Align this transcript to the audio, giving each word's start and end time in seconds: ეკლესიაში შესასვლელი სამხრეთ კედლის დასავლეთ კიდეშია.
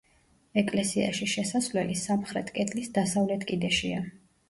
ეკლესიაში 0.61 1.27
შესასვლელი 1.35 1.99
სამხრეთ 2.07 2.53
კედლის 2.59 2.93
დასავლეთ 3.01 3.51
კიდეშია. 3.53 4.07